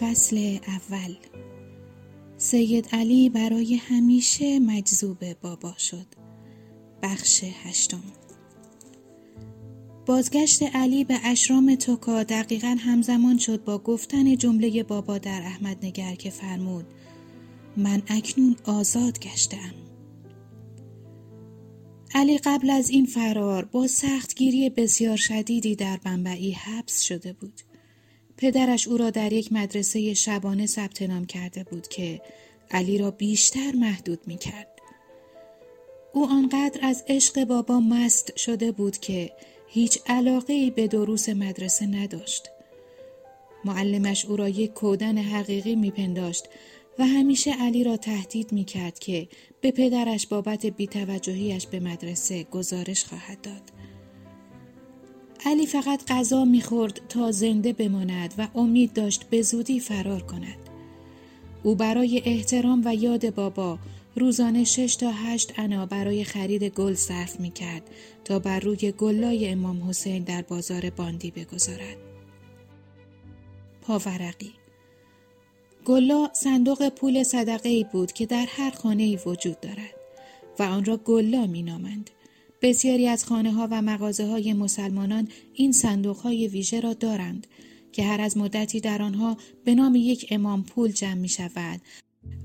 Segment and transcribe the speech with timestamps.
[0.00, 1.14] فصل اول.
[2.36, 6.06] سید علی برای همیشه مجذوب بابا شد.
[7.02, 8.02] بخش هشتم.
[10.06, 16.14] بازگشت علی به اشرام توکا دقیقا همزمان شد با گفتن جمله بابا در احمد نگر
[16.14, 16.86] که فرمود
[17.76, 19.74] من اکنون آزاد گشتم.
[22.14, 27.67] علی قبل از این فرار با سختگیری بسیار شدیدی در بنبعی حبس شده بود.
[28.38, 32.20] پدرش او را در یک مدرسه شبانه ثبت نام کرده بود که
[32.70, 34.68] علی را بیشتر محدود می کرد.
[36.12, 39.32] او آنقدر از عشق بابا مست شده بود که
[39.68, 42.42] هیچ علاقه ای به دروس مدرسه نداشت.
[43.64, 46.48] معلمش او را یک کودن حقیقی میپنداشت
[46.98, 49.28] و همیشه علی را تهدید می کرد که
[49.60, 53.77] به پدرش بابت بیتوجهیش به مدرسه گزارش خواهد داد.
[55.46, 60.58] علی فقط غذا می‌خورد تا زنده بماند و امید داشت به زودی فرار کند.
[61.62, 63.78] او برای احترام و یاد بابا
[64.16, 67.82] روزانه شش تا هشت انا برای خرید گل صرف می کرد
[68.24, 71.96] تا بر روی گلای امام حسین در بازار باندی بگذارد.
[73.82, 74.52] پاورقی
[75.84, 79.94] گلا صندوق پول صدقه ای بود که در هر خانه ای وجود دارد
[80.58, 82.10] و آن را گلا می نامند.
[82.62, 87.46] بسیاری از خانه ها و مغازه های مسلمانان این صندوق های ویژه را دارند
[87.92, 91.80] که هر از مدتی در آنها به نام یک امام پول جمع می شود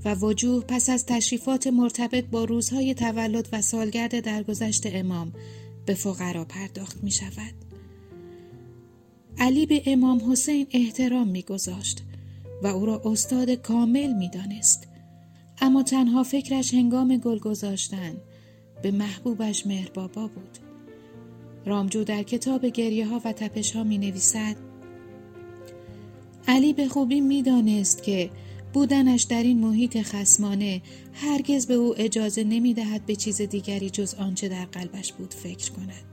[0.05, 5.33] و وجوه پس از تشریفات مرتبط با روزهای تولد و سالگرد درگذشت امام
[5.85, 7.53] به فقرا پرداخت می شود.
[9.37, 12.03] علی به امام حسین احترام می گذاشت
[12.63, 14.87] و او را استاد کامل می دانست.
[15.61, 18.17] اما تنها فکرش هنگام گل گذاشتن
[18.83, 20.57] به محبوبش مهربابا بود.
[21.65, 24.55] رامجو در کتاب گریه ها و تپش ها می نویسد
[26.47, 28.29] علی به خوبی می دانست که
[28.73, 30.81] بودنش در این محیط خسمانه
[31.13, 35.71] هرگز به او اجازه نمی دهد به چیز دیگری جز آنچه در قلبش بود فکر
[35.71, 36.03] کند.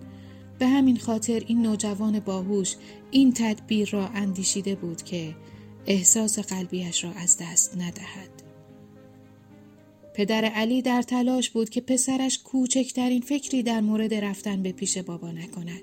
[0.59, 2.75] به همین خاطر این نوجوان باهوش
[3.11, 5.37] این تدبیر را اندیشیده بود که
[5.87, 8.40] احساس قلبیش را از دست ندهد.
[10.15, 15.31] پدر علی در تلاش بود که پسرش کوچکترین فکری در مورد رفتن به پیش بابا
[15.31, 15.83] نکند.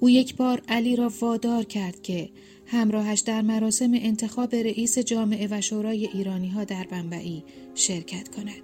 [0.00, 2.30] او یک بار علی را وادار کرد که
[2.66, 7.44] همراهش در مراسم انتخاب رئیس جامعه و شورای ایرانی ها در بنبعی
[7.74, 8.62] شرکت کند.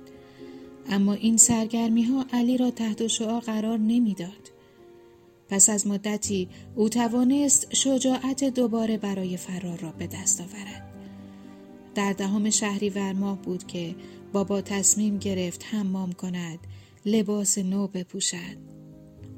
[0.91, 4.53] اما این سرگرمی ها علی را تحت شعا قرار نمی‌داد.
[5.49, 10.88] پس از مدتی او توانست شجاعت دوباره برای فرار را به دست آورد.
[11.95, 13.95] در دهم شهری ماه بود که
[14.33, 16.59] بابا تصمیم گرفت حمام کند
[17.07, 18.69] لباس نو بپوشد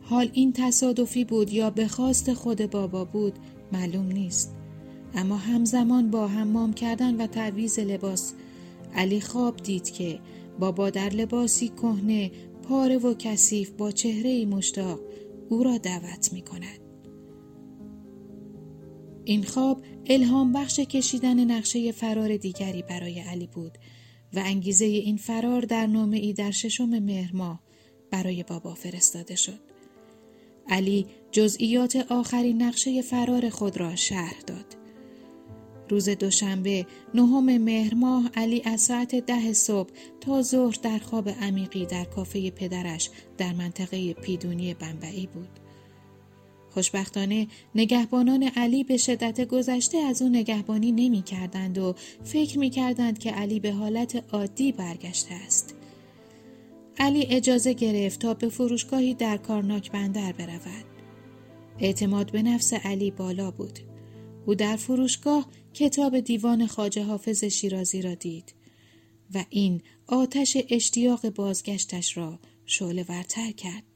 [0.02, 3.38] حال این تصادفی بود یا به خواست خود بابا بود
[3.72, 4.54] معلوم نیست
[5.14, 8.34] اما همزمان با حمام کردن و تعویز لباس
[8.94, 10.20] علی خواب دید که
[10.58, 12.30] بابا در لباسی کهنه
[12.68, 15.00] پاره و کثیف با چهره مشتاق
[15.48, 16.89] او را دعوت می کند.
[19.24, 23.78] این خواب الهام بخش کشیدن نقشه فرار دیگری برای علی بود
[24.34, 27.60] و انگیزه این فرار در نامه ای در ششم مهر ماه
[28.10, 29.60] برای بابا فرستاده شد.
[30.68, 34.76] علی جزئیات آخرین نقشه فرار خود را شرح داد.
[35.88, 41.86] روز دوشنبه نهم مهر ماه علی از ساعت ده صبح تا ظهر در خواب عمیقی
[41.86, 45.69] در کافه پدرش در منطقه پیدونی بنبعی بود.
[46.70, 51.94] خوشبختانه نگهبانان علی به شدت گذشته از او نگهبانی نمی کردند و
[52.24, 55.74] فکر می کردند که علی به حالت عادی برگشته است.
[56.98, 60.84] علی اجازه گرفت تا به فروشگاهی در کارناک بندر برود.
[61.78, 63.78] اعتماد به نفس علی بالا بود.
[64.46, 68.54] او در فروشگاه کتاب دیوان خاجه حافظ شیرازی را دید
[69.34, 73.89] و این آتش اشتیاق بازگشتش را شعله ورتر کرد.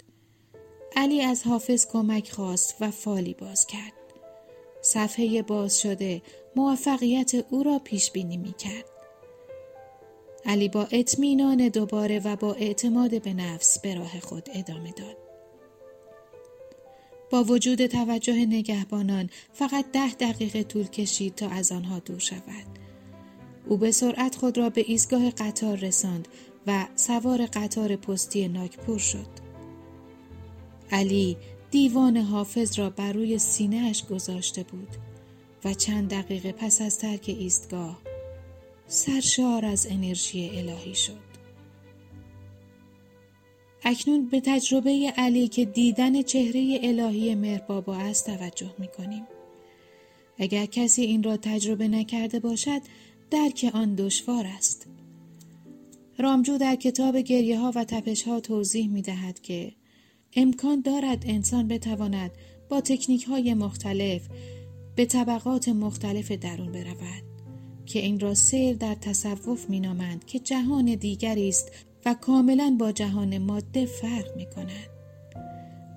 [0.97, 3.93] علی از حافظ کمک خواست و فالی باز کرد.
[4.83, 6.23] صفحه باز شده
[6.57, 8.85] موفقیت او را پیش بینی می کرد.
[10.45, 15.17] علی با اطمینان دوباره و با اعتماد به نفس به راه خود ادامه داد.
[17.31, 22.67] با وجود توجه نگهبانان فقط ده دقیقه طول کشید تا از آنها دور شود.
[23.69, 26.29] او به سرعت خود را به ایستگاه قطار رساند
[26.67, 29.54] و سوار قطار پستی ناگپور شد.
[30.91, 31.37] علی
[31.71, 34.89] دیوان حافظ را بر روی سینهش گذاشته بود
[35.65, 37.99] و چند دقیقه پس از ترک ایستگاه
[38.87, 41.35] سرشار از انرژی الهی شد.
[43.83, 49.27] اکنون به تجربه علی که دیدن چهره الهی مهربابا است توجه می کنیم.
[50.39, 52.81] اگر کسی این را تجربه نکرده باشد
[53.31, 54.87] درک آن دشوار است
[56.19, 59.73] رامجو در کتاب گریه ها و تپش ها توضیح می دهد که
[60.37, 62.31] امکان دارد انسان بتواند
[62.69, 64.23] با تکنیک های مختلف
[64.97, 67.23] به طبقات مختلف درون برود
[67.87, 71.73] که این را سیر در تصوف می نامند که جهان دیگری است
[72.07, 74.89] و کاملا با جهان ماده فرق می کند.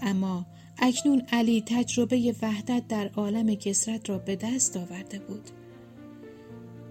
[0.01, 0.45] اما
[0.77, 5.49] اکنون علی تجربه وحدت در عالم کسرت را به دست آورده بود.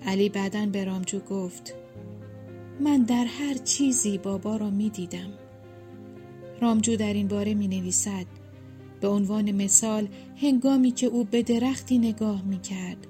[0.03, 1.75] علی بعدا به رامجو گفت
[2.81, 5.46] من در هر چیزی بابا را می دیدم.
[6.61, 8.26] رامجو در این باره می نویسد
[9.00, 13.06] به عنوان مثال هنگامی که او به درختی نگاه می کرد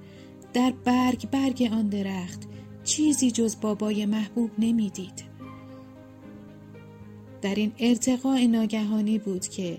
[0.52, 2.42] در برگ برگ آن درخت
[2.84, 5.24] چیزی جز بابای محبوب نمی‌دید.
[7.42, 9.78] در این ارتقاء ناگهانی بود که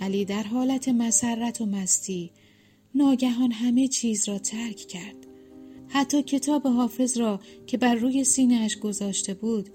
[0.00, 2.30] علی در حالت مسرت و مستی
[2.94, 5.16] ناگهان همه چیز را ترک کرد.
[5.88, 9.70] حتی کتاب حافظ را که بر روی سینهش گذاشته بود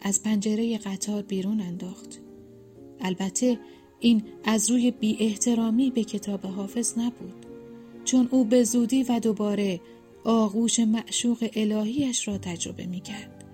[0.00, 2.23] از پنجره قطار بیرون انداخت.
[3.04, 3.58] البته
[4.00, 7.46] این از روی بی احترامی به کتاب حافظ نبود.
[8.04, 9.80] چون او به زودی و دوباره
[10.24, 13.44] آغوش معشوق الهیش را تجربه می کرد.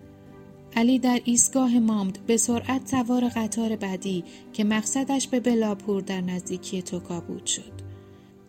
[0.76, 6.82] علی در ایستگاه مامد به سرعت سوار قطار بعدی که مقصدش به بلاپور در نزدیکی
[6.82, 7.72] توکا بود شد.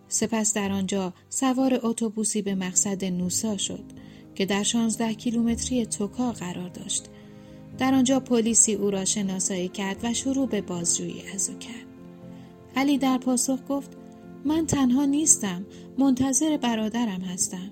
[0.08, 3.84] سپس در آنجا سوار اتوبوسی به مقصد نوسا شد
[4.36, 7.04] که در 16 کیلومتری توکا قرار داشت.
[7.78, 11.86] در آنجا پلیسی او را شناسایی کرد و شروع به بازجویی از او کرد.
[12.76, 13.98] علی در پاسخ گفت
[14.46, 15.66] من تنها نیستم
[15.98, 17.72] منتظر برادرم هستم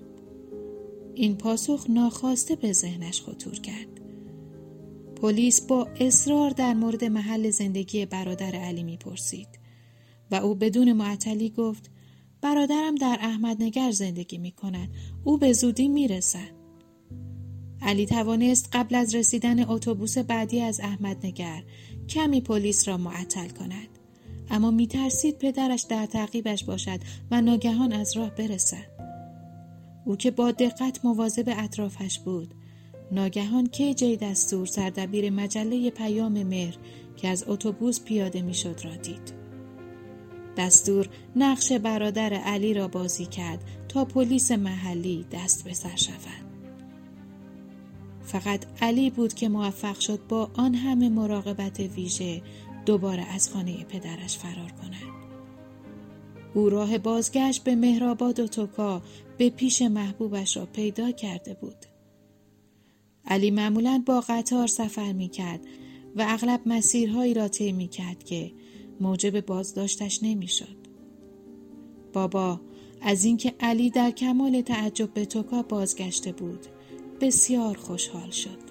[1.14, 4.00] این پاسخ ناخواسته به ذهنش خطور کرد
[5.16, 9.48] پلیس با اصرار در مورد محل زندگی برادر علی می‌پرسید
[10.30, 11.90] و او بدون معطلی گفت
[12.42, 14.88] برادرم در احمدنگر زندگی می کند.
[15.24, 16.59] او به زودی می رسد.
[17.82, 21.62] علی توانست قبل از رسیدن اتوبوس بعدی از احمدنگر
[22.08, 23.88] کمی پلیس را معطل کند.
[24.50, 27.00] اما می ترسید پدرش در تعقیبش باشد
[27.30, 28.86] و ناگهان از راه برسد.
[30.04, 32.54] او که با دقت مواظب اطرافش بود
[33.12, 36.76] ناگهان جی دستور سردبیر مجله پیام مهر
[37.16, 39.32] که از اتوبوس پیاده می‌شد را دید
[40.56, 46.49] دستور نقش برادر علی را بازی کرد تا پلیس محلی دست به سر شود
[48.30, 52.42] فقط علی بود که موفق شد با آن همه مراقبت ویژه
[52.86, 55.20] دوباره از خانه پدرش فرار کند.
[56.54, 59.02] او راه بازگشت به مهرآباد و توکا
[59.38, 61.76] به پیش محبوبش را پیدا کرده بود.
[63.26, 65.60] علی معمولا با قطار سفر می کرد
[66.16, 68.52] و اغلب مسیرهایی را طی می کرد که
[69.00, 70.76] موجب بازداشتش نمی شد.
[72.12, 72.60] بابا
[73.00, 76.66] از اینکه علی در کمال تعجب به توکا بازگشته بود
[77.20, 78.69] بسیار خوشحال شد.